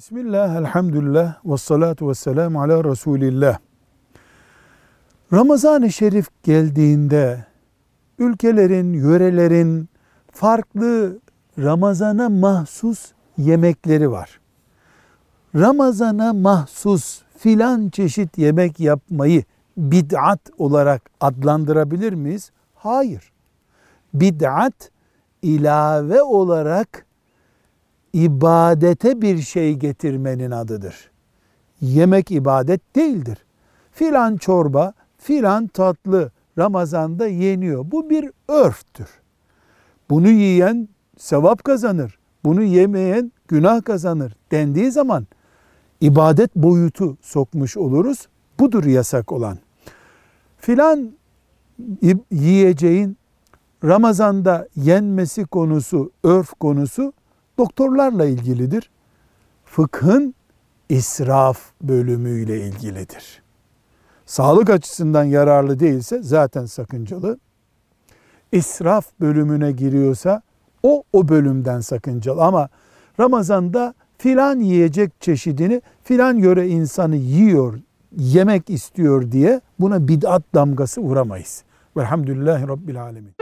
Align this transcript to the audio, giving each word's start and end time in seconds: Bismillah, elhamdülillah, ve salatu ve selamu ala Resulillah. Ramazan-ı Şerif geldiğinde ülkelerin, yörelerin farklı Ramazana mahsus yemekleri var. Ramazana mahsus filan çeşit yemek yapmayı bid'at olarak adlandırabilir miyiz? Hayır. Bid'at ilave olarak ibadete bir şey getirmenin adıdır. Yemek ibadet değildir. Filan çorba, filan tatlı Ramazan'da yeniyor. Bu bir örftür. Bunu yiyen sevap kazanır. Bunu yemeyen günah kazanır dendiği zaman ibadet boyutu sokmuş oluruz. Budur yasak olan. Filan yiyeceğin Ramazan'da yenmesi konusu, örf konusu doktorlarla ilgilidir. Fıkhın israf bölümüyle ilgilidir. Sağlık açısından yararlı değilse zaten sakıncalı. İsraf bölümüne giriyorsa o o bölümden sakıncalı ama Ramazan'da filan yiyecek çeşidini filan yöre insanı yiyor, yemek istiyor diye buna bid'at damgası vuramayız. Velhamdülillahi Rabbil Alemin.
Bismillah, 0.00 0.56
elhamdülillah, 0.56 1.34
ve 1.44 1.56
salatu 1.56 2.08
ve 2.08 2.14
selamu 2.14 2.62
ala 2.62 2.84
Resulillah. 2.84 3.58
Ramazan-ı 5.32 5.92
Şerif 5.92 6.28
geldiğinde 6.42 7.44
ülkelerin, 8.18 8.92
yörelerin 8.92 9.88
farklı 10.32 11.18
Ramazana 11.58 12.28
mahsus 12.28 13.12
yemekleri 13.38 14.10
var. 14.10 14.40
Ramazana 15.54 16.32
mahsus 16.32 17.22
filan 17.38 17.88
çeşit 17.88 18.38
yemek 18.38 18.80
yapmayı 18.80 19.44
bid'at 19.76 20.40
olarak 20.58 21.10
adlandırabilir 21.20 22.12
miyiz? 22.12 22.50
Hayır. 22.74 23.32
Bid'at 24.14 24.90
ilave 25.42 26.22
olarak 26.22 27.06
ibadete 28.12 29.22
bir 29.22 29.38
şey 29.38 29.74
getirmenin 29.74 30.50
adıdır. 30.50 31.10
Yemek 31.80 32.30
ibadet 32.30 32.96
değildir. 32.96 33.38
Filan 33.92 34.36
çorba, 34.36 34.92
filan 35.18 35.66
tatlı 35.66 36.30
Ramazan'da 36.58 37.26
yeniyor. 37.26 37.90
Bu 37.90 38.10
bir 38.10 38.30
örftür. 38.48 39.08
Bunu 40.10 40.28
yiyen 40.28 40.88
sevap 41.18 41.64
kazanır. 41.64 42.18
Bunu 42.44 42.62
yemeyen 42.62 43.32
günah 43.48 43.84
kazanır 43.84 44.36
dendiği 44.50 44.90
zaman 44.90 45.26
ibadet 46.00 46.56
boyutu 46.56 47.16
sokmuş 47.22 47.76
oluruz. 47.76 48.28
Budur 48.58 48.84
yasak 48.84 49.32
olan. 49.32 49.58
Filan 50.58 51.12
yiyeceğin 52.30 53.16
Ramazan'da 53.84 54.68
yenmesi 54.76 55.44
konusu, 55.44 56.12
örf 56.24 56.50
konusu 56.50 57.12
doktorlarla 57.60 58.24
ilgilidir. 58.24 58.90
Fıkhın 59.64 60.34
israf 60.88 61.58
bölümüyle 61.82 62.66
ilgilidir. 62.66 63.42
Sağlık 64.26 64.70
açısından 64.70 65.24
yararlı 65.24 65.80
değilse 65.80 66.22
zaten 66.22 66.66
sakıncalı. 66.66 67.38
İsraf 68.52 69.06
bölümüne 69.20 69.72
giriyorsa 69.72 70.42
o 70.82 71.02
o 71.12 71.28
bölümden 71.28 71.80
sakıncalı 71.80 72.42
ama 72.42 72.68
Ramazan'da 73.20 73.94
filan 74.18 74.60
yiyecek 74.60 75.20
çeşidini 75.20 75.82
filan 76.04 76.36
yöre 76.36 76.68
insanı 76.68 77.16
yiyor, 77.16 77.78
yemek 78.16 78.70
istiyor 78.70 79.32
diye 79.32 79.60
buna 79.80 80.08
bid'at 80.08 80.42
damgası 80.54 81.00
vuramayız. 81.00 81.64
Velhamdülillahi 81.96 82.68
Rabbil 82.68 83.02
Alemin. 83.02 83.34